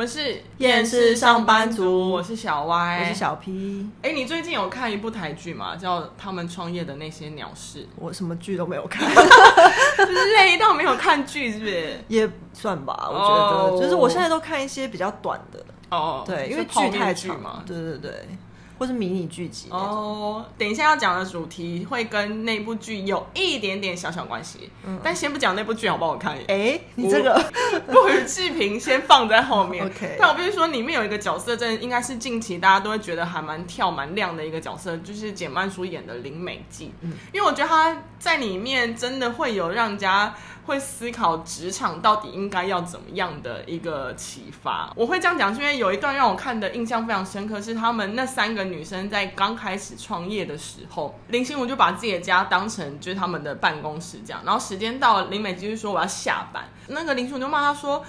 [0.00, 3.86] 们是厌世上班族，我是小歪，我是小 P。
[4.00, 5.76] 哎，你最近有看一部台剧吗？
[5.76, 7.80] 叫《他们创业的那些鸟事》。
[7.96, 11.98] 我什么剧都没有看， 就是累到没有看剧，是不是？
[12.08, 13.82] 也算吧，我觉得，oh.
[13.82, 15.62] 就是我现在都看一些比较短的。
[15.90, 17.62] 哦，oh, 对，因为剧太长嘛。
[17.66, 18.26] 对对对。
[18.80, 26.32] 或是迷你剧集哦，oh, 等一下要讲的主题会跟那部剧有一点点小小关系，嗯，但先不讲那部剧好不好看？
[26.48, 27.38] 哎、欸，你这个
[27.88, 29.84] 不予置评， 先放在后面。
[29.84, 36.90] OK，但我必须说，里面有一个角色，真的应该是近期大家都会觉得还蛮跳蛮亮的一个角色，就是简曼书演的林美纪。
[37.02, 40.34] 嗯，因为我觉得她在里面真的会有让人家。
[40.70, 44.92] 会思考职场到底应该要怎么样的一个启发。
[44.94, 54.40] 我会这样讲，是因为有一段让我看的印象非常深刻，是他们那三个女生在刚开始创业的时候，林心如就把自己的家当成就是他们的办公室这样。
[54.44, 58.04] 然后时间到了，林美姬就说我要下班，那个林心如就骂她说。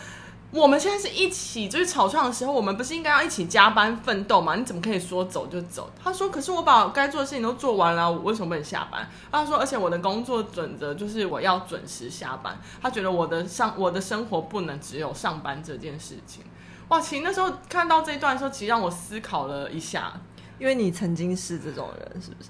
[0.51, 4.53] 我们现在是一起，就是草创的时候，我们不是应该要一起加班奋斗吗？
[4.55, 5.89] 你怎么可以说走就走？
[6.03, 16.43] 他说：“可是我把该做的事情都做完了，我为什么不能下班？”他说：“而且我的工作准则就是我要准时下班。”他觉得我的上我的生活不能只有上班这件事情。
[16.89, 20.11] 哇，其实那时候看到这一段的时候，其实让我思考了一下，
[20.59, 22.49] 因为你曾经是这种人，是不是？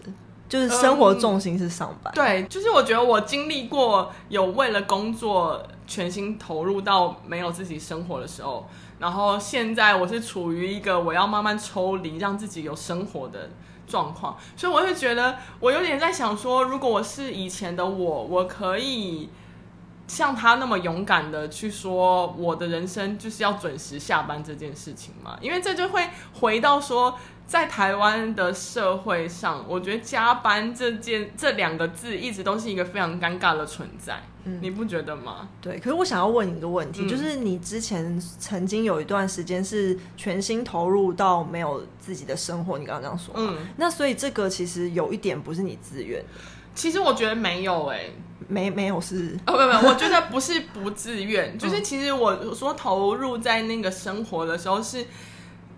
[0.51, 2.13] 就是生活重心是上班。
[2.13, 8.67] 嗯，对，就是我觉得我经历过有为了工作全心投入到没有自己生活的时候，
[8.99, 13.49] 然后现在我是处于一个我要慢慢抽离，让自己有生活的
[13.87, 19.29] 状况，所以我会觉得我有点在想说，如果我是以前的我，我可以
[20.11, 25.37] 像他那么勇敢的去说我的人生就是要准时下班这件事情嘛？
[25.41, 27.17] 因为这就会回到说。
[27.47, 35.49] 在台湾的社会上，我觉得加班这件这两个字一直都是一个非常尴尬的存在，嗯，你不觉得吗？
[35.59, 46.29] 对，可是我想要问你一个问题，嗯，就是你之前曾经有一段时间是全心投入到没有自己的生活，你刚刚这样说，嗯，那所以这个其实有一点不是你自愿的。
[46.73, 48.09] 其实我觉得没有，欸，哎，
[48.51, 55.05] 没没有是，哦，没有没有，我觉得不是不自愿， 就是其实我说投入在那个生活的时候是。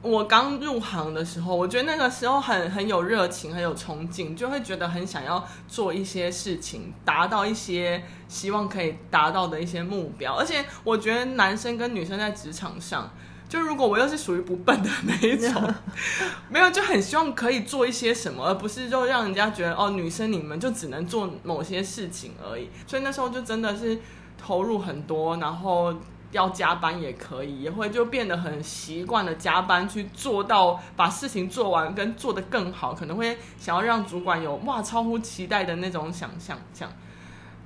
[0.02, 10.34] 我刚入行的时候，我觉得那个时候很很有热情，很有冲劲，就会觉得很想要做一些事情，达到一些希望可以达到的一些目标。
[10.34, 13.10] 而且我觉得男生跟女生在职场上，
[13.54, 15.72] 就如果我又是属于不笨的那一种，
[16.50, 22.68] 没有就很希望可以做一些什么，而不是就让人家觉得哦，女生你们就只能做某些事情而已。
[22.88, 24.00] 所以那时候就真的是
[24.40, 25.94] 投入很多，然后。
[26.32, 36.92] 要加班也可以，也会就变得很习惯的加班去做到把事情做完跟做得更好，可能会想要让主管有哇超乎期待的那种想象，这样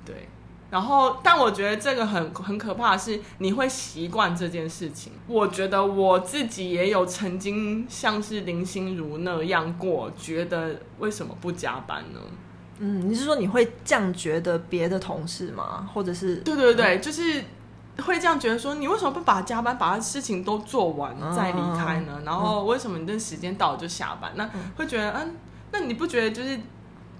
[0.04, 0.28] 对。
[0.70, 5.12] 然后，但我觉得这个很很可怕的是，你会习惯这件事情。
[5.26, 12.20] 我觉得我自己也有曾经像是林心如那样过，觉得为什么不加班呢？
[12.78, 15.88] 嗯，你是说你会这样觉得别的同事吗？
[15.92, 17.44] 或者是对对对，就是。
[18.06, 22.22] 会这样觉得说，你为什么不把加班把事情都做完再离开呢？
[22.24, 24.30] 然后为什么你的时间到了就下班？
[24.36, 25.34] 那会觉得，嗯，
[25.72, 26.60] 那你不觉得就是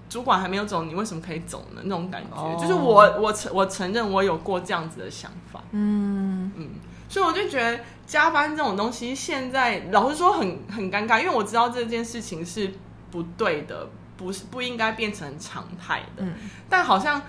[0.09, 1.81] 主管还没有走，你为什么可以走呢？
[1.83, 6.51] 那种感觉，就是我我承我承认我有过这样子的想法，嗯。
[6.57, 6.69] 嗯，
[7.07, 12.73] 所以我就觉得加班这种东西，现在老实说很很尴尬，因为我知道这件事情是
[13.09, 13.87] 不对的，
[14.17, 16.23] 不是不应该变成常态的，
[16.67, 17.21] 但好像。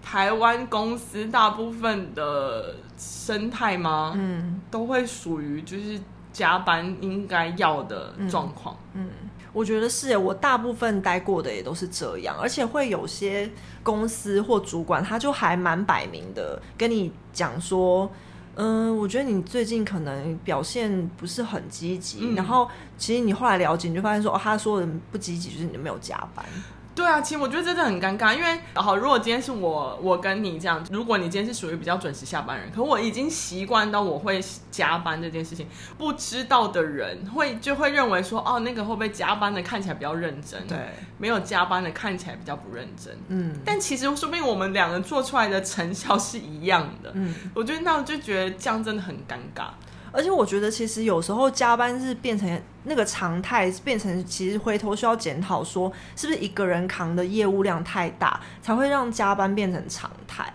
[0.00, 4.14] 台湾公司大部分的生态吗？
[4.16, 6.00] 嗯，都会属于就是
[6.32, 8.74] 加班应该要的状况。
[8.94, 9.10] 嗯，
[9.58, 13.50] 我觉得是，我大部分待过的也都是这样，而且会有些
[13.82, 18.08] 公司或主管，他就还蛮摆明的跟你讲说，
[18.54, 26.46] 嗯，我觉得你最近可能表现不是很积极，嗯，然后其实你后来了解，你就发现说，哦，他说的不积极就是你没有加班。
[26.98, 34.42] 对啊，其实我觉得真的很尴尬，因为好，如果今天是我，我跟你这样，如果你今天是属于比较准时下班人，可我已经习惯到我会
[34.72, 40.76] 加班这件事情，不知道的人会就会认为说，哦，那个会不会加班的看起来比较认真，对，
[41.18, 49.68] 没有加班的看起来比较不认真，嗯，但其实说不定我们两个做出来的成效是一样的，嗯，我觉得那我就觉得这样真的很尴尬。
[50.12, 60.52] 而且我觉得，其实有时候加班是变成那个常态，变成其实回头需要检讨，说是不是一个人扛的业务量太大，才会让加班变成常态。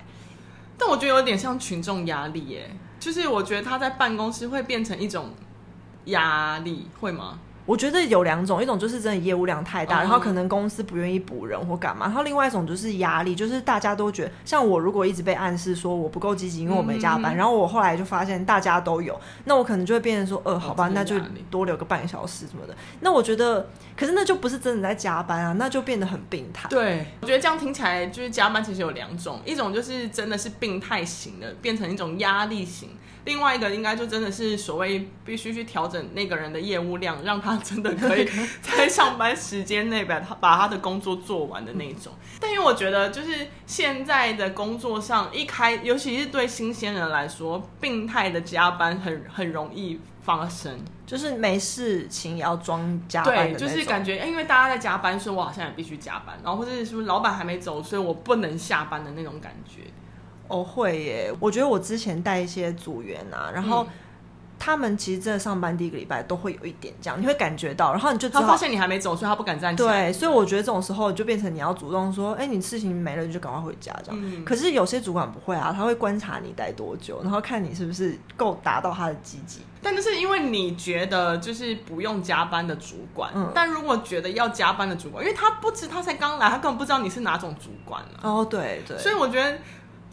[0.78, 5.34] 但我觉得有点像群众压力，耶，就是我觉得他在办公室会变成一种
[6.06, 7.40] 压力，会吗？
[7.66, 21.16] 我觉得有两种，一种就是真的业务量太大，嗯、然后可能公司不愿意补人或干嘛，然后另外一种就是压力，就是大家都觉得，像我如果一直被暗示说我不够积极，因为我没加班，嗯、然后我后来就发现大家都有，那我可能就会变成说，呃，好吧，那就
[21.50, 22.76] 多留个半个小时什么的。
[23.00, 26.68] 那我觉得，可是那就不是真的在加班啊，那就变得很病态。
[26.70, 32.90] 对，我觉得这样听起来就是加班其实有两种，一种就是真的是病态型的，变成一种压力型。
[33.26, 38.30] 另外一个应该就真的是所谓必须去调整那个人的业务量，让他真的可以
[38.62, 42.12] 在上班时间内把他把他的工作做完的那种。
[42.40, 53.54] 但因为我觉得就是现在的工作上一开，尤其是对新鲜人来说，病态的加班很 很容易发生，就是没事情也要装加班。
[53.54, 59.84] 对，就是感觉因为大家在加班，所以我好像也必须加班，然后或者是不是老板还没走，所以我不能下班的那种感觉。
[60.54, 61.34] 哦，会耶！
[61.40, 63.86] 我觉得我之前带一些组员啊，然后
[64.60, 70.06] 他们其实真的上班第一个礼拜都会有一点这样，你会感觉到，然后你就他发现你还没走，所以他不敢站起来。
[70.06, 74.22] 对，所以我觉得这种时候就变成你要主动说，哎，你事情没了，你就赶快回家这样。
[74.24, 74.46] 嗯。
[74.46, 79.62] 可是有些主管不会啊，他会观察你待多久，然后看你是不是够达到他的积极。
[79.82, 88.20] 但就是因为你觉得就是不用加班的主管，嗯，但如果觉得要加班的主管，因为他不知他才刚来，他根本不知道你是哪种主管啊。
[88.22, 88.98] 哦，对对。
[88.98, 89.58] 所以我觉得。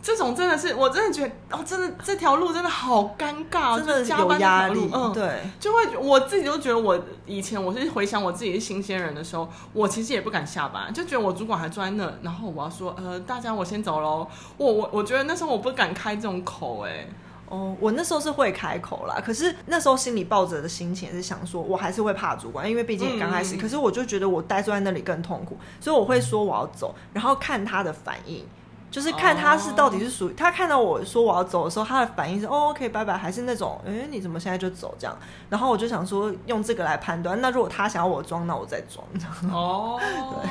[0.02, 4.90] 这种真的是，我真的觉得哦，真的这条路真的好尴尬，真的有压力。
[4.92, 14.26] 嗯，对，就会我自己都觉得，我以前我是回想我自己是新鲜人的时候，我其实也不敢下班，就觉得我主管还坐在那，然后我要说，呃，大家我先走喽。
[14.56, 17.06] 我我我觉得那时候我不敢开这种口，哎，
[17.48, 23.56] 哦，我那时候是会开口啦，可是那时候心里抱着的心情是想说，我还是会怕主管，因为毕竟刚开始。
[23.56, 28.46] 嗯、可是我就觉得我待坐在那里更痛苦，所以我会说我要走，然后看他的反应。
[28.90, 30.38] 就是看他是到底是属于、oh.
[30.38, 35.16] 他看到我说我要走的时候，他的反应是哦，OK，拜拜，还是那种哎，你怎么现在就走这样？
[35.48, 39.06] 然后我就想说用这个来判断，那如果他想要我装，那我再装。
[39.52, 40.34] 哦，oh.
[40.42, 40.50] 对，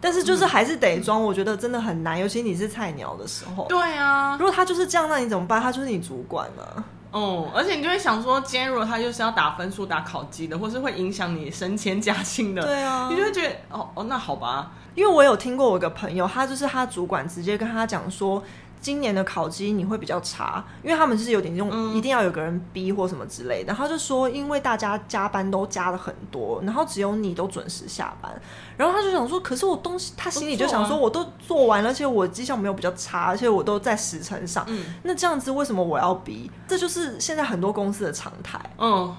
[0.00, 3.66] 但是就是还是得装，我觉得真的很难，尤其你是菜鸟的时候。
[3.68, 5.60] 对啊，如果他就是这样，那你怎么办？
[5.62, 6.82] 他就是你主管啊。
[7.12, 14.72] 哦、嗯，而且你就会想说，今天如果他就是要打分数、打考级的，或是会影响你升迁加薪的，对啊，你就会觉得哦哦，那好吧。
[14.94, 18.42] 因为我有听过我一个朋友，他就是他主管直接跟他讲说，
[18.86, 23.66] 今年的考绩你会比较差，因为他们就是有点用，嗯、一定要有个人逼或什么之类的。
[23.66, 28.30] 然后他就说，因为大家加班都加了很多，然后只有你都准时下班。
[28.76, 34.64] 然后他就想说，可是我东西，他心里就想说，我都做完了，而且我绩效没有比较差，而且我都在时辰上。
[34.68, 36.48] 嗯，那这样子为什么我要逼？
[36.68, 38.60] 这就是现在很多公司的常态。
[38.78, 39.16] 嗯。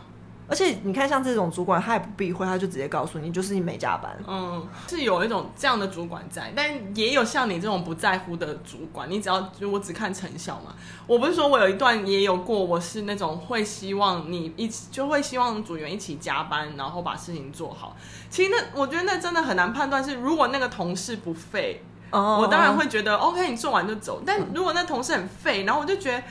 [0.50, 4.18] 而且你看，像这种主管，他也不避讳，他就直接告诉你，就是你没加班。
[4.26, 9.12] 嗯，是有一种这样的主管在，但也有像你这种不在乎的主管。
[9.12, 10.74] 你只要就我只看成效嘛。
[11.06, 17.98] 我不是说我有一段也有过，我是那种会希望你一起，就会希望组员一起加班，然后把事情做好。
[18.30, 24.24] 其实那我觉得那真的很难判断，是如果那个同事不废，我当然会觉得 OK，你做完就走。
[24.26, 26.24] 但如果那同事很废，然后我就觉得。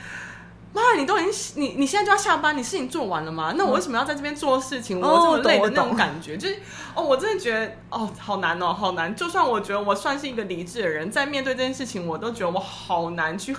[0.73, 3.53] 妈，你都已经你你现在就要下班，你事情做完了吗？
[3.55, 5.01] 那我为什么要在这边做事情？
[5.01, 6.55] 哦、我这么累的那种感觉，就是
[6.93, 9.15] 哦，我真的觉得哦，好难哦，好难。
[9.15, 13.55] 就算我觉得我算是一个理智的人，在面对这件事情，我都觉得我好难去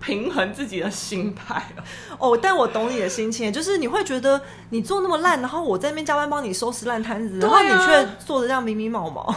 [0.00, 1.62] 平衡自己的心态
[2.18, 2.38] 哦。
[2.40, 4.40] 但我懂你的心情，就是你会觉得
[4.70, 9.34] 你做那么烂，然后我在那边加班帮你收拾烂摊子，啊、然后你却做的这样迷迷茫茫。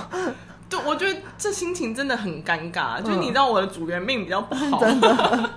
[0.70, 3.00] 对，我觉得这心情真的很尴尬。
[3.00, 5.50] 嗯、就是你知道我的组员命比较不好， 真的。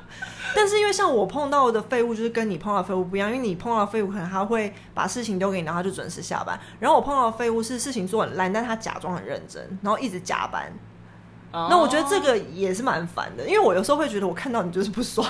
[0.55, 3.31] 但是因为像我碰到的废物，就是跟你碰到的废物不一样。
[3.31, 6.59] 因为你碰到的废物可能他会把事情丢给你，然后他就准时下班。
[6.79, 10.73] 然后我碰到的废物是事情做很烂，但他假装很认真，然后一直加班。
[11.53, 11.69] Oh.
[11.69, 15.27] 那我觉得这个也是蛮烦的，因为我有时候会觉得我看到你就是不爽，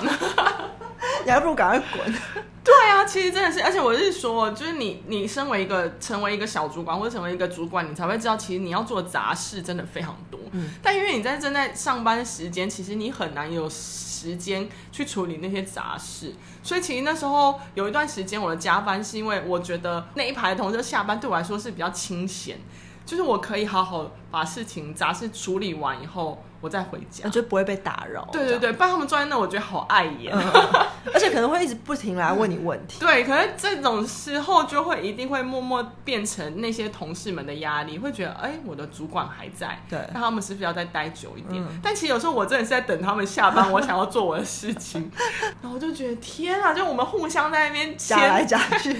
[1.24, 2.14] 你还不如赶快滚。
[2.62, 10.38] 对啊，其实真的是，而且我是说，就是你你身为一个成为一个小主管或者成为一个主管，你才会知道，其实你要做的杂事真的非常多。
[10.52, 22.58] 嗯，但因为你在正在上班时间，其实你很难有时间去处理那些杂事，所以其实那时候有一段时间我的加班是因为我觉得那一排的同事下班对我来说是比较清闲，
[23.06, 26.44] 就是我可以好好把事情杂事处理完以后。
[26.60, 28.28] 我再回家，就不会被打扰。
[28.30, 30.42] 对对对，不然他们坐在那，我觉得好碍眼，嗯，
[31.14, 32.98] 而且可能会一直不停来问你问题。
[33.00, 41.62] 嗯、 对，可是这种时候就会一定会默默变成那些同事们的压力，会觉得，哎，我的主管还在，对，那他们是不是要再待久一点？
[41.62, 45.10] 嗯、但其实有时候我真的是在等他们下班，我想要做我的事情，
[45.62, 48.94] 然后我就觉得天啊，就我们互相在那边夹来夹去，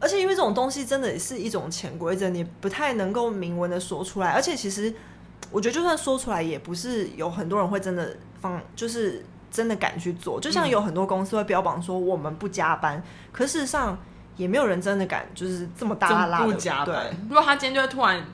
[0.00, 4.94] 而且因为这种东西真的是一种潜规则，你不太能够明文的说出来，而且其实。
[5.50, 10.40] 我觉得就算说出来，也不是有很多人会真的放，就是真的敢去做。
[10.40, 13.96] 就像有很多公司会标榜说我们不加班，可事实上
[14.36, 16.86] 也没有人真的敢就是这么大拉拉的不加班。
[16.86, 18.24] 对，如果他今天就会突然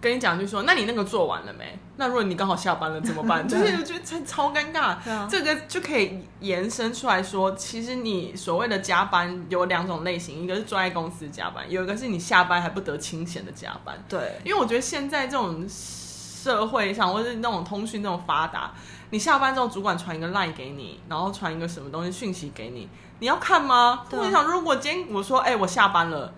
[0.00, 1.78] 跟你讲，就说那你那个做完了没？
[1.96, 3.42] 那如果你刚好下班了怎么办？
[3.46, 4.96] 就是我觉得超尴尬。
[5.28, 13.96] 这个就可以延伸出来说，其实你所谓的加班有两种类型，一个是坐在公司加班，有一个是你下班还不得清闲的加班。
[14.08, 15.64] 对，因为我觉得现在这种
[16.42, 18.72] 社会上，或者是那种通讯那种发达，
[19.10, 22.88] 你下班之后主管传一个 line 给你，然后传一个什么东西讯息给你，
[23.20, 24.04] 你要看吗？
[24.10, 26.32] 我想，如果今天我说，哎、欸，我下班了，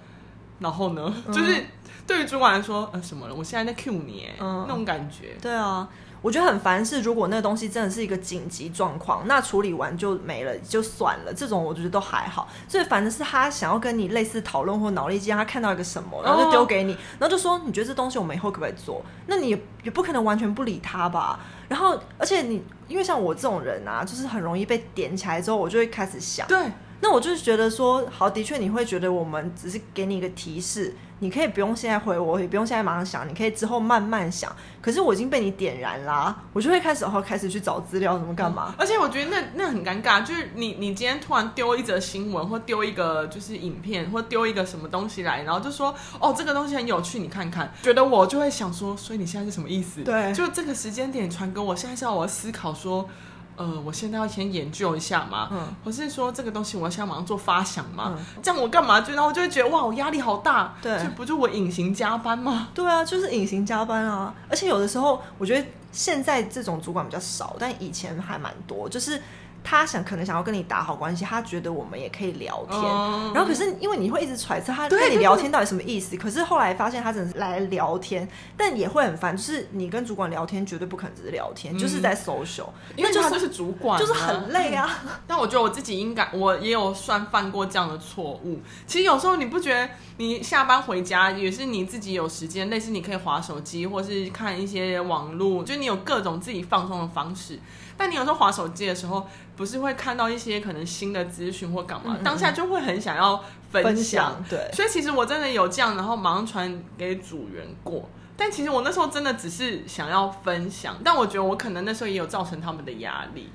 [0.59, 1.65] 然后呢，嗯、就是。
[2.07, 3.35] 对于主管来说，呃，什么了？
[3.35, 5.35] 我现在在 cue 你，嗯，那种感觉。
[5.41, 5.89] 对啊，
[6.25, 6.83] 我觉得很烦。
[6.83, 11.35] 是如果那个东西真的是一个紧急状况，那处理完就没了，就算了。
[11.35, 12.49] 这种我觉得都还好。
[12.67, 19.05] 最烦的是他想要跟你类似讨论或脑力激荡，他看到一个什么，然后就丢给你，然后就说你觉得这东西我们以后可不可以做？
[19.27, 19.51] 那你
[19.83, 21.39] 也不可能完全不理他吧？
[21.69, 26.49] 然后，而且你因为像我这种人啊，就是很容易被点起来之后，我就会开始想。
[26.49, 26.59] 对。
[27.01, 34.55] 那我就是觉得说，好，的确你会觉得我们只是给你一个提示，你可以不用现在回我，也不用现在马上想，你可以之后慢慢想。
[34.83, 38.75] 可是我已经被你点燃啦、啊，我就会开始哦，开始去找资料，怎么干嘛？
[38.77, 47.73] 而且我觉得那那很尴尬，就是你你今天突然丢一则新闻，或丢一个就是影片，或丢一个什么东西来，然后就说哦，这个东西很有趣，你看看。
[47.83, 50.03] 觉得我就会想说，所以你现在是什么意思？
[50.03, 53.09] 对，就这个时间点传给我，现在是要我思考说。
[53.57, 59.01] 呃，我现在要先研究一下嘛，嗯，或是说这个东西我要先马上做发想嘛，嗯，这样我干嘛？
[59.01, 62.69] 就然后我就会觉得哇，我压力好大，对，这不就我隐形加班吗？
[62.75, 69.21] 对啊，就是隐形加班啊，而且有的时候我觉得现在这种主管比较少，但以前还蛮多，就是。
[69.65, 78.29] 他想可能想要跟你打好关系，他觉得我们也可以聊天，嗯、然后可是因为你会一直揣测他跟你聊天到底什么意思，可是后来发现他只是来聊天，
[78.59, 85.03] 但也会很烦，就是你跟主管聊天绝对不可能只是聊天，嗯、就是在 social，因为他就是主管，就是很累啊。
[85.27, 88.61] 但我觉得我自己应该，我也有算犯过这样的错误。
[88.87, 97.59] 其实有时候你不觉得你下班回家也是你自己有时间，类似你可以划手机或是看一些网络，就你有各种自己放松的方式。
[97.97, 103.37] 但你有时候滑手机的时候，不是会看到一些可能新的资讯或干嘛，嗯嗯，当下就会很想要
[103.71, 104.45] 分享，分享。
[104.51, 108.09] 对，所以其实我真的有这样，然后马上传给组员过。
[108.37, 113.49] 但其实我那时候真的只是想要分享，但我觉得我可能那时候也有造成他们的压力，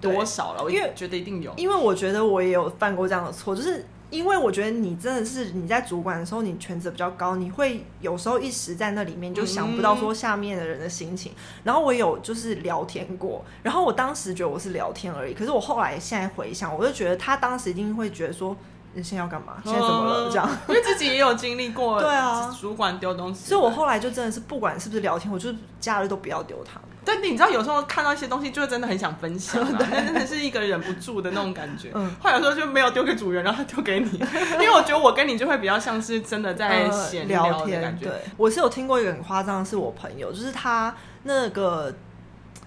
[0.00, 0.70] 多少了？
[0.70, 3.86] 因为觉得一定有，因为我觉得我也有犯过这样的错，就是。
[4.10, 11.32] 因为我觉得你真的是你在主管的时候，你权责比较高，你会有时候一时在那里面就想不到说下面的人的心情。
[11.64, 18.56] 然后我有就是聊天过，然后我当时觉得我是聊天而已，可是我后来现在回想，我就觉得他当时一定会觉得说，
[18.94, 19.54] 你现在要干嘛？
[19.64, 20.28] 现在怎么了？
[20.30, 26.80] 这样，因为自己也有经历过， 对啊，主管丢东西，所以我后来就真的是不管是不是聊天，我就假日都不要丢他。
[27.04, 31.92] 但你知道，有时候看到一些东西，就真的很想分享， 但真的是一个忍不住的那种感觉。
[31.94, 34.18] 嗯，后来有时候就没有丢给主人，然后他丢给你，
[34.54, 38.06] 因为我觉得我跟你就会比较像是真的在闲聊的感觉。
[38.06, 41.94] 对，我是有听过一个很夸张的，是我朋友，就是他那个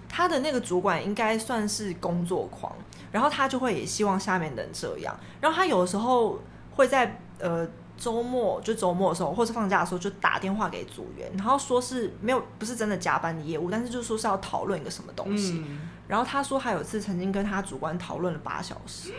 [0.08, 2.74] 他的那个主管应该算是工作狂，
[3.10, 6.38] 然后他就会也希望下面的人这样，然后他有的时候
[6.70, 7.68] 会在呃。
[8.00, 15.62] 周末就周末的时候，或是放假的时候，就打电话给组员，然后说是没有，不是真的加班的业务，但是就说是要讨论一个什么东西。
[15.68, 19.12] 嗯、然后他说他有一次曾经跟他主管讨论了八小时，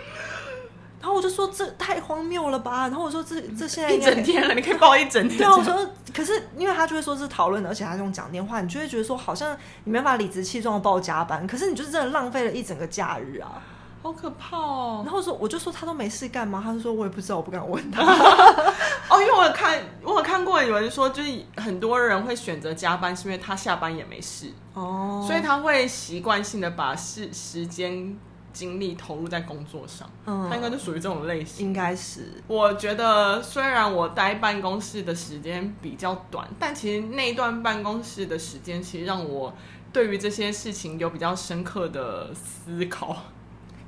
[1.00, 2.88] 然后我就说这太荒谬了吧。
[2.88, 5.38] 然后我说这这现在一整天了，你可以报一整天。
[5.38, 13.62] 对啊，我说可是因为他就会说是讨论，而且他用讲电话，你就会觉得说好像你没法理直气壮的报加班，可是你就是真的浪费了一整个假日啊。
[14.02, 15.02] 好可怕哦！
[15.06, 16.60] 然后说，我就说他都没事干嘛？
[16.64, 18.02] 他就说，我也不知道，我不敢问他。
[19.10, 28.18] 哦，因为我有看，我有看过有人说，就是很多人会选择加班，是因为他下班也没事哦，所以他会习惯性的把时时间
[28.52, 30.10] 精力投入在工作上。
[30.26, 31.68] 嗯，他应该就属于这种类型。
[31.68, 32.42] 应该是。
[32.48, 39.54] 我觉得虽然我待办公室的时间比较短，但其实那一段办公室的时间，其实让我
[39.94, 43.16] 对于这些事情有比较深刻的思考。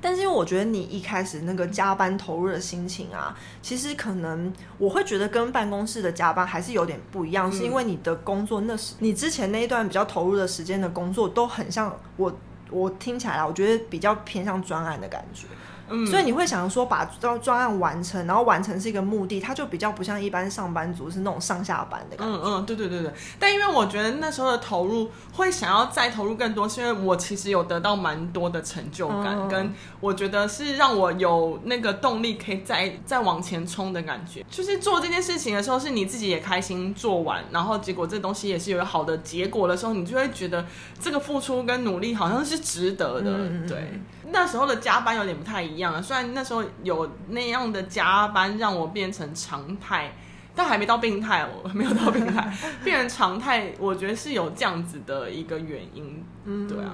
[0.04, 12.30] 但是因为我觉得你一开始那个加班投入的心情啊，其实可能我会觉得跟办公室的加班还是有点不一样，嗯、是因为你的工作那时你之前那一段比较投入的时间的工作都很像我，
[12.70, 15.46] 我听起来啊，我觉得比较偏向专案的感觉。
[15.88, 22.34] 嗯，所以你会想说把专专案完成，然后完成是一个目的，它就比较不像一般上班族是那种上下班的感觉。
[22.34, 23.12] 嗯嗯，对对对对。
[23.38, 34.44] 但因为我觉得那时候的投入会想要再投入更多，是因为我其实有得到蛮多的成就感，嗯、跟我觉得是让我有那个动力可以再再往前冲的感觉。
[34.50, 40.64] 就是做这件事情的时候，是你自己也开心做完，然后结果这东西也是有好的结果的时候，你就会觉得
[41.00, 43.30] 这个付出跟努力好像是值得的。
[43.36, 44.00] 嗯、对，
[44.30, 45.92] 那时候的加班有点不太一样。
[45.92, 46.02] 了。
[46.02, 50.12] 虽然那时候有那样的加班让我变成常态。
[50.56, 56.24] 但还没到病态，我 没有到病态， 变成常态，我觉得是有这样子的一个原因。
[56.44, 56.92] 嗯，对啊。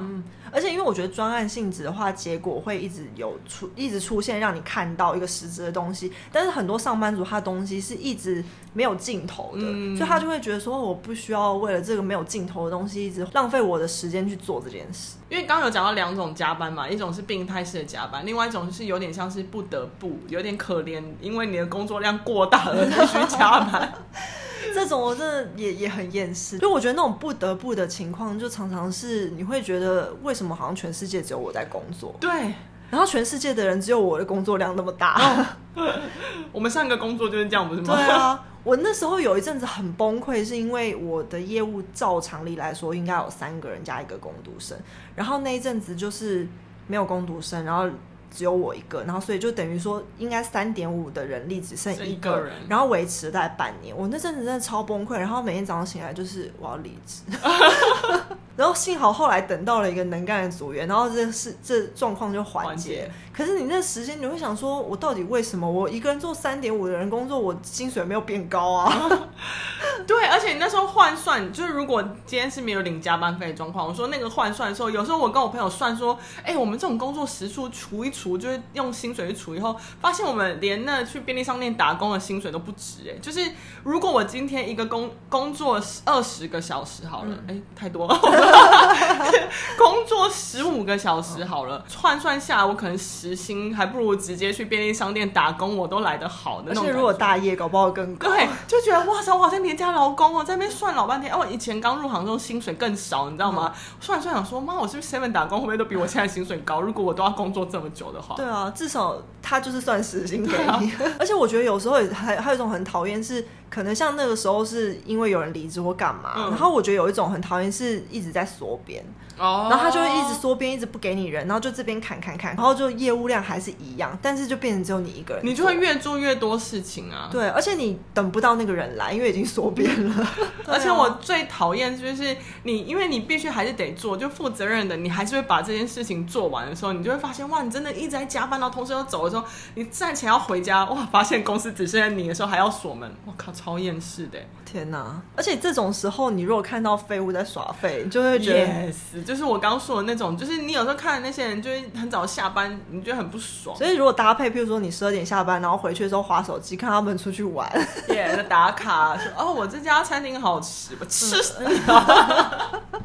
[0.50, 6.10] 而且因为我觉得专案性质的话，结果会一直有出，一直出现让你看到一个实质的东西。
[6.32, 15.18] 但是很多上班族他的东西是一直没有尽头的，嗯，所以他就会觉得说，我不需要为了这个没有尽头的东西，一直浪费我的时间去做这件事。
[15.30, 23.92] 因为刚刚有讲到两种加班嘛，一种是病态式的加班，另外一种是有点像是不得不，有点可怜，因为你的工作量过大而必须加班。
[24.74, 32.14] 这种我真的也也很厌世，就我觉得那种不得不的情况，就常常是你会觉得为什么好像全世界只有我在工作？
[32.20, 32.52] 对，
[32.90, 35.46] 然后全世界的人只有我的工作量那么大。
[35.76, 35.92] 哦、
[36.52, 37.94] 我们上个工作就是这样，不是吗？
[37.94, 44.76] 对啊，我那时候有一阵子很崩溃，是因为我的业务照常理来说应该有三个人加一个工读生，
[45.14, 46.46] 然后那一阵子就是
[46.86, 47.88] 没有工读生，然后。
[48.30, 53.96] 只有我一个，然后所以就等于说，应该三点五的人力只剩一个，个人，然后维持了大概半年。
[53.96, 57.22] 我那阵子真的超崩溃，然后每天早上醒来就是我要离职，
[58.56, 63.10] 然后幸好后来等到了一个能干的组员，然后这是这状况就缓解。
[63.32, 69.08] 可是你那时间你会想说，我到底为什么我一个人做三点五的人工作，我薪水没有变高啊？
[70.06, 78.19] 对，而且你那时候换算，就是如果今天是没有领加班费的状况，我说那个换算的时候，有时候我跟我朋友算说，哎，我们这种工作时数除一除。
[78.20, 83.18] 除就是用薪水去除以后，发现我们连那去便利商店打工的薪水都不值哎。
[83.22, 83.40] 就是
[83.82, 88.18] 如果我今天一个工工作二十个小时好了，哎、嗯，太多了。
[89.78, 96.84] 工作十五个小时好了，换算下来我可能时薪还不如直接去便利商店打工，我都来得好的那种。
[96.84, 98.28] 而且如果大业搞不好更高。
[98.28, 101.32] 对，就觉得哇塞，我好像廉价劳工哦，在那边算老半天。
[101.32, 103.72] 哦，我以前刚入行的时候薪水更少，你知道吗？
[103.74, 106.80] 嗯、算算想说，妈，我是不是 seven 打工会不会都比我现在薪水高？
[106.80, 108.09] 如果我都要工作这么久。
[108.12, 113.44] 的话，对啊，至少他就是算死心给你， 而且我觉得有时候还还有一种很讨厌是。
[113.70, 119.02] 可能像那个时候是因为有人离职或干嘛，嗯，然后我觉得有一种很讨厌是一直在缩编，
[119.38, 127.28] 哦，然后他就会一直缩编，一直不给你人，然后就这边砍砍砍，然后就业务量还是一样，但是就变成只有你一个人，你就会越做越多事情啊。
[127.30, 130.28] 对，而且你等不到那个人来，因为已经缩编了。
[130.66, 139.44] 而且我最讨厌就是你，因为你必须还是得做，就负责任的，你还是会把这件事情做完的时候，你就会发现哇，你真的一直在加班，然后同事要走的时候，
[139.76, 143.52] 你站起来要回家，哇，发现公司只剩下你的时候还要锁门，我靠！
[143.60, 145.20] 超厌世的，天哪！
[145.36, 153.76] 而且这种时候，你如果看到废物在耍废，你就会觉得，yes, 就是我刚刚说的那种，就是你有时候看那些人，就会很早下班，你觉得很不爽。
[153.76, 157.70] 所以如果搭配，譬如说你十二点下班，然后回去的时候划手机，看他们出去玩，
[158.08, 162.80] 耶、yeah,，打卡说哦，我这家餐厅好吃，我吃死你了。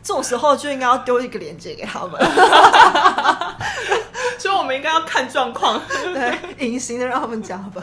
[0.00, 2.12] 这种时候就应该要丢一个链接给他们，
[4.38, 5.82] 所以我们应该要看状况，
[6.14, 7.82] 对，隐形的让他们加班。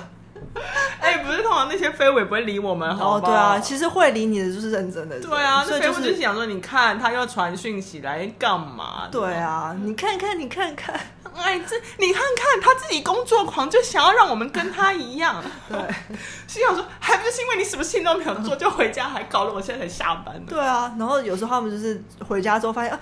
[1.13, 3.17] 哎、欸，不是，通常那些飞尾不会理我们，好不好？
[3.17, 5.19] 哦，对啊，其实会理你的就是认真的。
[5.19, 9.07] 对啊，所以废物就是想说，你看他又传讯息来干嘛？
[9.11, 10.99] 对啊，你看看，你看看，
[11.35, 15.43] 哎，这你看看他自己工作狂，就想要让我们跟他一样。
[15.69, 15.77] 对，
[16.47, 20.43] 心想说，还不是因为你什么事情都没有做，就回家，还搞得我现在才下班。
[20.47, 22.91] 对啊，然后有时候他们就是回家之后发现。
[22.91, 22.99] 啊，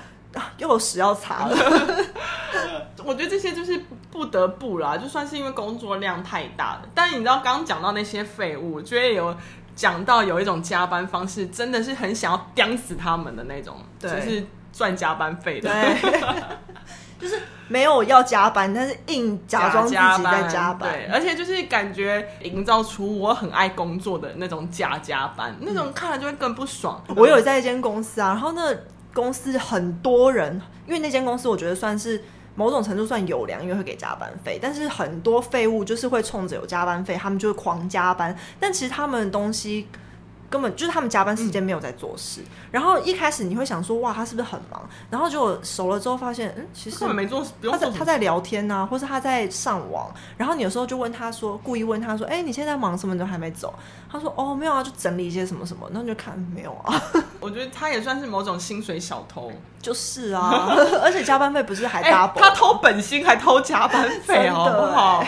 [0.57, 1.55] 又有屎要擦了。
[3.03, 6.81] 我觉得这些就是不得不啦，就算是因为工作量太大了。
[6.93, 9.35] 但你知道，刚刚讲到那些废物，觉得有
[9.75, 15.71] 讲到有一种加班方式，真的是很想要钉死他们的那种，就是赚加班费的。
[15.71, 16.21] 对，
[17.19, 20.91] 就是没有要加班，但是硬假装自己在加班。
[20.91, 27.03] 对，而且就是感觉营造出我很爱工作的那种假加班，嗯，那种看了就会更不爽。
[27.15, 28.75] 我有在一间公司啊，然后那。
[29.13, 32.23] 公司很多人，因为那间公司我觉得算是
[32.55, 34.59] 某种程度算有良，因为会给加班费。
[34.61, 38.35] 但是很多废物就是会冲着有加班费，他们就会狂加班。
[38.59, 39.87] 但其实他们的东西。
[40.51, 44.85] 根本就是他们加班时间没有在做事，嗯，然后一开始你会想说，哇，他是不是很忙？
[45.09, 47.87] 然后就熟了之后发现，嗯，其实根本没做，不用做。
[47.87, 50.13] 他在他在聊天呐，啊，或是他在上网。
[50.35, 53.15] 然后你有时候就问他说，故意问他说，哎，欸，你现在忙什么？
[53.15, 53.73] 你都还没走？
[54.11, 55.89] 他说，哦，没有啊，就整理一些什么什么。
[55.93, 57.01] 那你就看没有啊？
[57.41, 59.51] 我觉得他也算是某种薪水小偷。
[59.81, 60.67] 就是啊，
[61.01, 62.39] 而且加班费不是还 double？
[62.39, 65.25] 他偷本薪还偷加班费，好不好？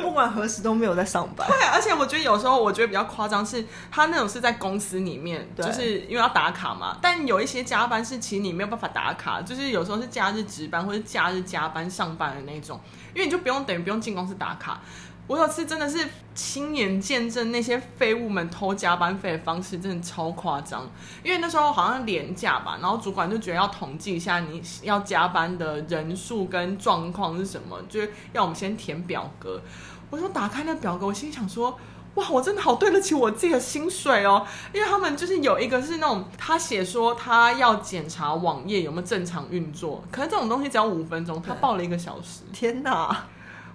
[0.00, 1.44] 不管何时都没有在上班。
[1.48, 6.96] 对，而且我觉得有时候我觉得比较夸张是，他那种是在公司里面，就是因为要打卡嘛。
[7.02, 12.78] 但有一些加班是其实你没有办法打卡，就是有时候是假日值班或者假日加班上班的那种，
[13.12, 14.80] 因为你就不用等于不用进公司打卡。
[15.28, 20.90] 我有次真的是亲眼见证那些废物们偷加班费的方式，真的超夸张。
[21.22, 28.00] 因为那时候好像连假吧，然后主管就觉得要统计一下你要加班的人数跟状况是什么，就
[28.32, 29.60] 要我们先填表格。
[30.08, 31.78] 我说打开那表格，我心想说，
[32.14, 34.46] 哇，我真的好对得起我自己的薪水哦。
[34.72, 42.44] 因为他们就是有一个是那种他写说他要检查网页有没有正常运作，可是这种东西只要五分钟，他报了一个小时。
[42.50, 43.26] 天哪！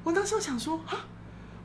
[0.03, 0.97] 我当时想说啊。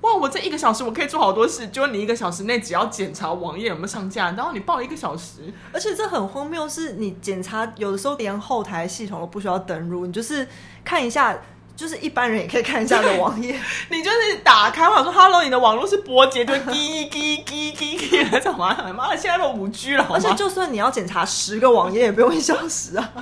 [0.00, 0.14] 哇！
[0.14, 10.46] 我这一个小时我可以做好多事，就你一个小时内只要检查网页有没有上架，然后你报一个小时，而且这很荒谬，是你检查有的时候连后台系统都不需要登录，你就是
[10.84, 11.36] 看一下，
[11.76, 13.58] 就是一般人也可以看一下的网页，
[13.90, 23.12] 你就是打开，我想说 “hello”，你的网络是波接，就滴滴滴滴滴，怎么妈的，现在都五 G 了，而且就算你要检查十个网页也不用一小时啊，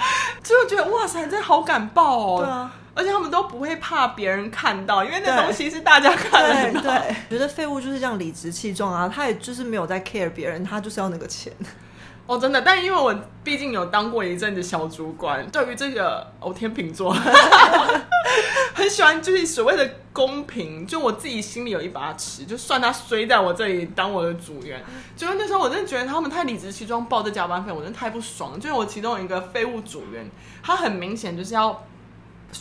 [0.43, 2.73] 就觉得哇塞，真的好敢报哦，对啊。
[2.97, 6.81] 而且他们都不会怕别人看到，因为那东西是大家看的。
[6.81, 11.53] 对，对，觉得废物就是这样理直气壮啊，他也就是没有在 care 别人，他就是要那个钱。
[12.27, 17.15] 哦，真的，但因为我毕竟有当过一阵子小主管，对于这个哦，天秤座
[18.75, 24.83] 很喜欢，就是所谓的公平，就我自己心里有一把尺，就算他衰在我这里当我的组员，
[25.15, 28.59] 就是那时候我真的觉得他们太理直气壮报这加班费，我真的太不爽。
[28.59, 30.29] 就是我其中一个废物组员，
[30.65, 31.85] 他很明显就是要。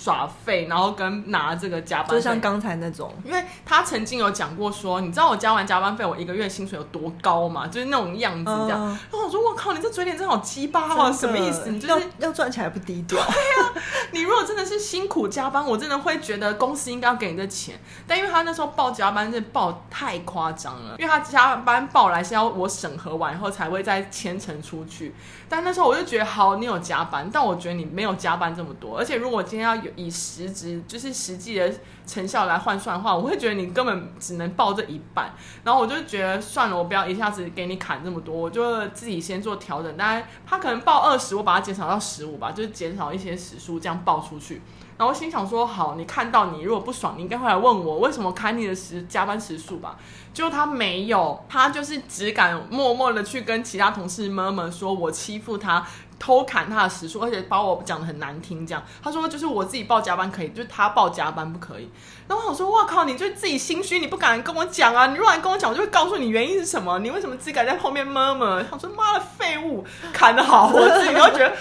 [0.01, 7.67] 耍废，然后跟拿这个加班费，就像刚才那种，因为他曾经有讲过说，你知道我交完加班费，我一个月薪水有多高吗？
[7.67, 8.86] 就是那种样子这样。
[8.86, 11.69] 然后我说，我靠，你这嘴脸真好鸡巴啊，什么意思？
[11.69, 13.17] 你就是要赚起来不低调。
[13.25, 13.73] 对啊，
[14.12, 17.79] 你如果真的是辛苦加班，我真的会觉得公司应该要给你的钱。
[18.08, 25.13] 但因为他那时候报加班，是报太夸张了，因为他加班报来是要我审核完以后才会再签呈出去。
[25.47, 28.97] 但那时候我就觉得，好，你有加班，但我觉得你没有加班这么多。
[28.97, 31.73] 而且如果今天要以实质，就是实际的
[32.05, 35.33] 成效来换算的话，我会觉得你根本只能报这一半。
[35.63, 39.97] 然后我就觉得算了，我不要一下子给你砍这么多，我就自己先做调整。
[39.97, 44.61] 当然，他可能报二十，我把它减少到十五吧，就是减少一些时数，这样报出去。
[44.97, 49.97] 然后心想说，好，你看到你如果不爽，你应该会来问我为什么砍你的时加班时数吧。
[50.33, 55.85] 就他没有，他就是只敢默默的去跟其他同事们们说，我欺负他，
[56.17, 58.65] 偷砍他的时数，而且把我讲的很难听。
[58.65, 61.89] 这样，他说就是我自己报加班可以，就是他报加班不可以。
[62.28, 65.08] 然后我说，哇靠，你就自己心虚，你不敢跟我讲啊？
[65.08, 66.99] 你如果跟我讲，我就会告诉你原因是什么。
[66.99, 68.65] 你为什么自己敢在后面闷闷？
[68.69, 71.54] 他说妈的废物，砍的好，我自己都觉得。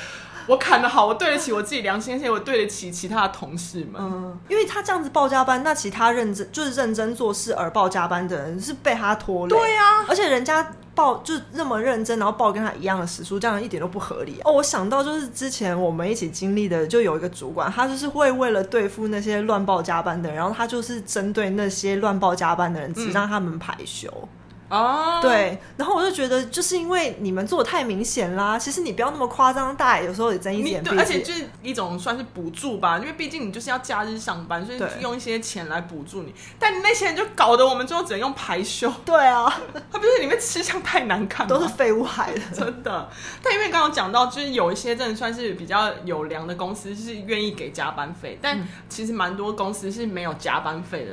[0.46, 3.94] 我砍得好，我对得起我自己良心，而且我对得起其他的同事们。
[3.98, 9.56] 嗯，因为他这样子报加班，那其他认真就是认真做事而报加班的人是被他拖累。
[9.56, 14.42] 对呀、啊，而且人家报就那么认真，然后报跟他一样的时数，这样一点都不合理、啊。
[14.44, 24.08] 哦，我想到就是之前我们一起经历的，就有一个主管，他就是会为了对付那些乱报加班的人，然后他就是针对那些乱报加班的人，只让他们排休。
[24.12, 24.28] 嗯
[24.70, 28.58] 哦，对，然后我就觉得，就是因为你们做的太明显啦。
[28.58, 30.98] 其实你不要那么夸张，大有时候也睁一点闭一点。
[30.98, 36.34] 而且就是一种算是补助吧，因为毕竟你就是要假日上班，所以用一些钱来补助你。
[36.58, 38.90] 但那些人就搞得我们最后只能用排休。
[39.04, 39.44] 对啊，
[39.92, 43.08] 他不是里面吃相太难看，都是废物害的， 真的。
[43.42, 51.12] 但因为刚刚讲到，就是有一些真的算是比较有良的公司，是愿意给加班费，但其实蛮多公司是没有加班费的。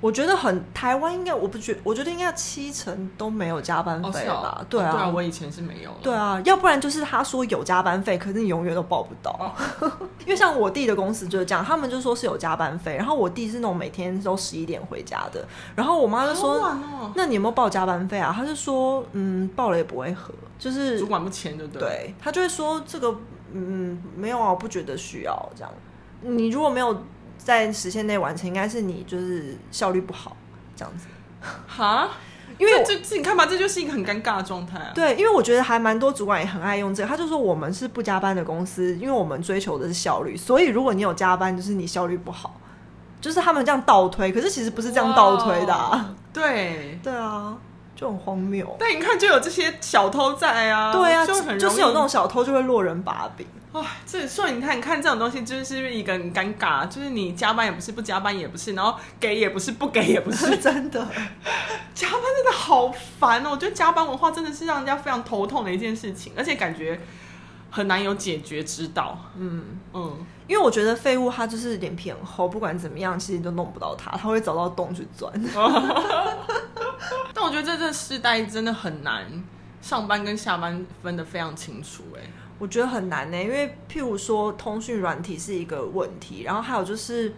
[0.00, 4.56] 我觉得很台湾应该，我不觉，我觉得应该七成都没有加班费吧？
[4.58, 5.90] 哦哦、对啊、哦，对啊，我以前是没有。
[6.02, 9.30] 对啊，要不然就是他说有加班费，可是你永远都报不到。
[9.38, 9.92] 哦、
[10.24, 23.14] 因为像我弟的公司就是这样，他们就说是有加班费，然后我弟是那种每天都十一点回家的，然后我妈就说：“哦、那你有没有报加班费啊？”他就说：“嗯，报了也不会合，就是主管不签就对。”对，他就会说这个
[23.52, 25.70] 嗯没有啊，我不觉得需要这样。
[26.22, 26.96] 你如果没有。
[27.42, 30.36] 在时限内完成，应该是你就是效率不好
[30.76, 31.06] 这样子，
[31.66, 32.08] 哈？
[32.58, 34.92] 因为这这你看吧，这就是一个很尴尬的状态啊。
[34.94, 42.60] 对，因为我觉得还蛮多主管也很爱用这个，他就说我们是不加班的公司，因为我们追求的是效率，所以如果你有加班，就是你效率不好，
[43.18, 46.14] 就是他们这样倒推，可是其实不是这样倒推的啊。
[46.34, 47.56] 对对啊，
[48.00, 48.66] 就很荒谬。
[48.78, 50.90] 但你看，就有这些小偷在啊。
[50.90, 53.46] 对啊，就很就是有那种小偷就会落人把柄。
[53.72, 61.06] 哇，这所以你看，你看这种东西就是一个很尴尬，就是你加班也不是，不加班也不是，然后给也不是，不给也不是， 真的。
[61.94, 63.50] 加班真的好烦哦！
[63.52, 66.98] 我觉得加班文化真的是让人家非常头痛的一件事情，而且感觉
[67.70, 69.16] 很难有解决之道。
[69.36, 75.32] 嗯嗯，因为我觉得废物他就是脸皮很厚，不管怎么样，其实都弄不到他，他会找到洞去钻。
[77.50, 79.26] 但我觉得这这世代真的很难
[79.80, 82.22] 上班跟下班分得非常清楚，哎。
[82.58, 87.32] 我觉得很难呢，因为譬如说通讯软体是一个问题，然后还有就是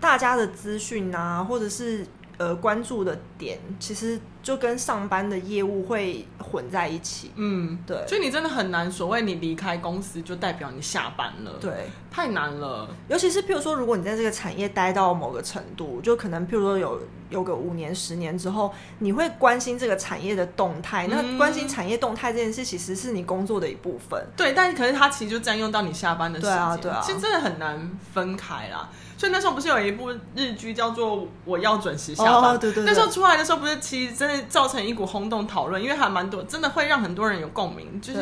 [0.00, 7.32] 大家的资讯啊，或者是呃关注的点，其实就跟上班的业务会混在一起。
[7.34, 12.88] 嗯，对，所以你真的很难，所谓你离开公司就代表你下班了，对，太难了。
[13.08, 21.08] 尤其是譬如说，如果你在这个产业待到某个程度，就可能譬如说有有个五年、十年之后，你会关心这个产业的动态。
[21.08, 24.20] 那关心产业动态这件事，其实是你工作的一部分。
[24.20, 26.54] 嗯、对，但可是它其实就占用到你下班的时间。
[26.54, 28.88] 对啊，对啊，其实真的很难分开啦。
[29.16, 32.32] 所以那时候不是有一部日剧叫做《我要准时下班》？
[32.54, 32.84] 哦，对对对。
[32.84, 38.00] 那时候出来的时候，不是其实真的造成一股轰动讨论，因为还蛮多，真的会让很多人有共鸣。
[38.00, 38.20] 就是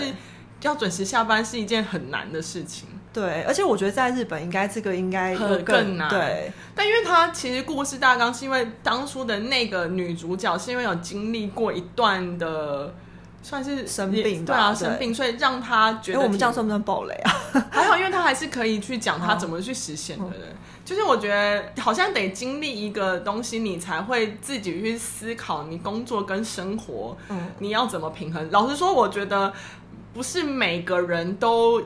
[0.62, 2.86] 要准时下班是一件很难的事情。
[3.12, 6.08] 对，而且我觉得在日本应该这个应该更更难。
[6.08, 12.94] 对，但因为他其实故事大纲是因为当初的那个女主角是因为有经历过一段的。
[13.42, 16.20] 算是生病，对啊，生病，所以让他觉得。
[16.20, 17.32] 我们这样算不算暴雷啊？
[17.72, 20.24] 还好，因为他还是可以去讲他怎么去实现的。
[20.26, 20.56] 人、嗯。
[20.84, 28.46] 就是我觉得好像得经历一个东西，你才会自己去思考你工作跟生活，嗯，你要怎么平衡。
[28.50, 29.50] 老实说，我觉得
[30.12, 31.80] 不是每个人都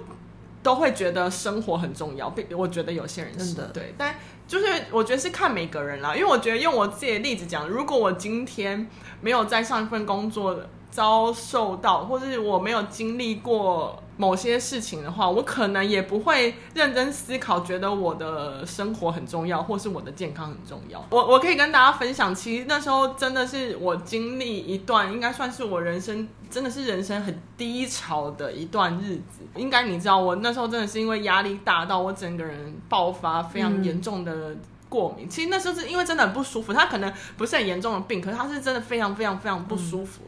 [0.64, 2.34] 都会觉得生活很重要。
[2.56, 4.16] 我觉得有些人是的，对，但
[4.48, 6.16] 就是我觉得是看每个人啦。
[6.16, 8.88] 因为我觉得用我自己的例子讲，如果我今天
[9.20, 10.68] 没有在上一份工作的。
[10.94, 21.04] 遭受到，或是我没有经历过某些事情的话，我可能也不会认真思考，觉得我的生活很重要，或是我的健康很重要。
[21.10, 29.42] 我我可以跟大家分享，其实那时候真的是我经历一段，应该算是我人生真的是人生很低潮的一段日子。
[29.56, 34.54] 应该你知道，我那时候真的是因为压力大到我整个人爆发非常严重的
[34.88, 35.28] 过敏。
[35.28, 40.22] 其实那时候是因为真的很不舒服，它可能不是很严重的病，可是它是真的非常非常非常不舒服。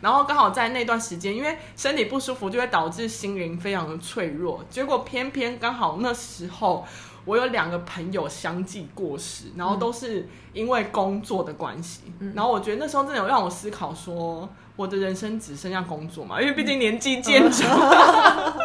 [0.00, 4.64] 然后刚好在那段时间，因为身体不舒服，就会导致心灵非常的脆弱。
[4.68, 6.84] 结果偏偏刚好那时候，
[7.24, 12.02] 我有两个朋友相继过世，然后都是因为工作的关系。
[12.20, 16.40] 嗯、然后我觉得那时候真的有让我思考说，我的人生只剩下工作嘛？
[16.40, 17.68] 因为毕竟年纪渐长。
[17.68, 18.52] 嗯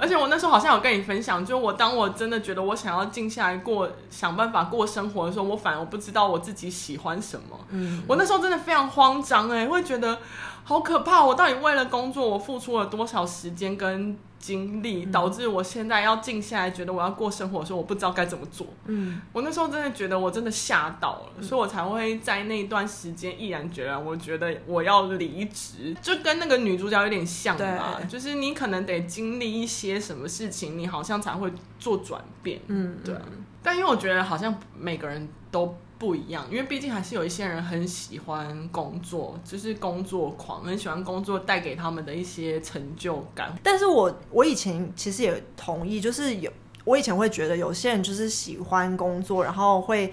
[0.00, 7.58] 而且我那时候好像有跟你分享，就是我当我真的觉得我想要静下来过，想办法过生活的时候，我反而我不知道我自己喜欢什么。
[7.70, 10.18] 嗯，我那时候真的非常慌张，哎，会觉得
[10.64, 11.24] 好可怕。
[11.24, 18.66] 我到底为了工作，我付出了多少时间跟精力，导致我现在要静下来，觉得我要过生活的时候，我不知道该怎么做。
[18.86, 32.60] 嗯，我那时候真的觉得我真的吓到了，所以我才会在那段时间毅然决然，我觉得我要离职，就跟那个女主角有点像吧，就是你可能得经历一些什么事情，你好像才会做转变。
[32.66, 33.14] 嗯，对。
[33.62, 35.74] 但因为我觉得好像每个人都。
[36.04, 43.56] 不一样，因为毕竟还是有一些人很喜欢工作，就是工作狂，很喜欢工作带给他们的一些成就感。
[43.62, 46.52] 但是我我以前其实也同意，就是有
[46.84, 50.12] 我以前会觉得有些人就是喜欢工作，然后会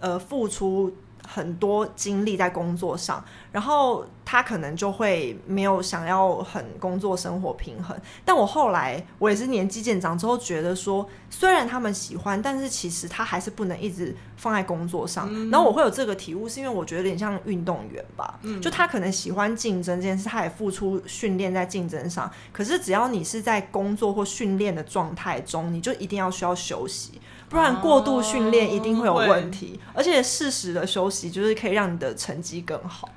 [0.00, 0.92] 呃付出。
[1.32, 7.96] 很多精力在工作上，然后他可能就会没有想要很工作生活平衡。
[8.24, 15.28] 但我后来我也是年纪渐长之后，觉得说，虽然他们喜欢，但是其实他还是不能一直放在工作上。
[15.30, 22.28] 嗯、然后我会有这个体悟，是因为我觉得有点像运动员吧，嗯、就他可能喜欢竞争这件事，他也付出训练在竞争上。
[22.52, 27.20] 可是只要你是在工作或训练的状态中，你就一定要需要休息。
[27.50, 33.08] 不然过度训练一定会有问题，哦、而且适时的休息就是可以让你的成绩更好。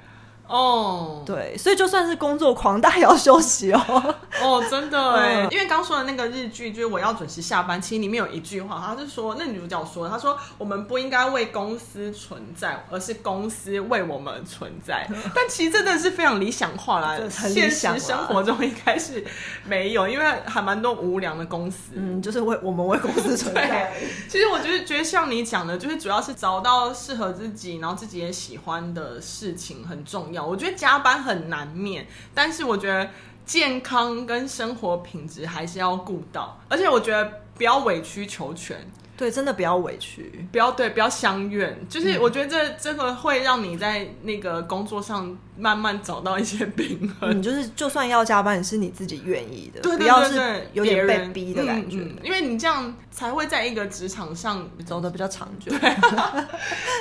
[0.48, 1.26] 哦，oh.
[1.26, 4.16] 对，所以就算是工作狂，但也要休息哦。
[4.42, 7.82] 哦，oh, 真的哎， 嗯、因为刚说的那个日剧，就是我要准时下班。
[7.82, 15.08] 其实里面有一句话，他是说，那女主角说，她说我们不应该为公司存在，而是公司为我们存在。
[15.36, 19.24] 但其实真的是非常理想化啦，现实生活中应该是
[19.66, 21.94] 没有，因为还蛮多无良的公司。
[21.96, 23.94] 嗯，就是为我们为公司存在。
[24.28, 30.46] 其实我觉得，觉得像你讲的，就是主要是找到适合自己，然后自己也喜欢的事情很重要。
[30.46, 33.10] 我觉得加班很难免，但是我觉得
[33.46, 38.78] 健康跟生活品质还是要顾到，而且我觉得不要委曲求全。
[39.24, 41.80] 对，真的不要委屈，不要对，不要相怨。
[41.88, 47.38] 就是我觉得这这个会让你在那个工作上慢慢找到一些平衡。
[47.38, 52.00] 你，就是就算要加班，也是你自己愿意的，对对对对，不要是有点被逼的感觉。
[52.00, 55.72] 嗯嗯，因为你这样才会在一个职场上走得比较长久。
[55.72, 55.96] 对，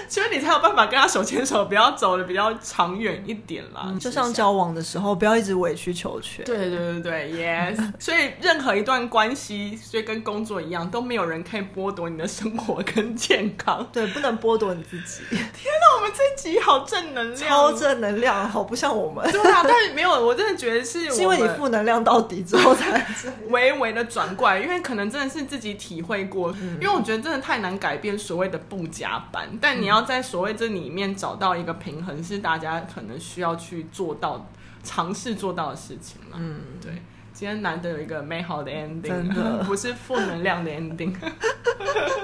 [0.09, 3.87] 所以你才有办法跟他手牵手，不要走的比较长远一点啦。
[3.87, 6.45] 嗯，就像交往的时候，不要一直委曲求全。
[6.45, 7.93] 对对对对，Yes。
[7.99, 13.87] 所以任何一段关系，所以跟工作一样，都没有人可以剥夺夺你的生活跟健康。
[13.92, 15.22] 对，不能剥夺你自己。
[15.31, 19.31] 天哪，我们这集好正能量，超正能量，好不像我们。
[19.33, 23.07] 对啊，但是没有，我真的觉得是， 是因为你负能量到底之后才
[23.48, 26.53] 微微的转过来，因为可能真的是自己体会过。
[26.61, 34.48] 嗯、因为我觉得真的太难改变所谓的不加班，但你要在所谓这里面找到一个平衡，是大家可能需要去做到、
[34.85, 36.37] 尝试做到的事情嘛。
[36.38, 37.03] 嗯，对。
[37.43, 41.13] 今天难得有一个美好的 ending，的 不是负能量的 ending。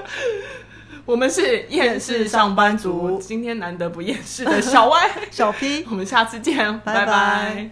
[1.03, 6.55] 我们是厌世上班族，今天难得不厌世的小歪、 小 P，我们下次见，
[6.85, 7.05] 拜拜。
[7.05, 7.69] 拜拜。